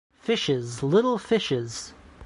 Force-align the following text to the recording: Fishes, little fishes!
Fishes, 0.19 0.81
little 0.81 1.19
fishes! 1.19 1.93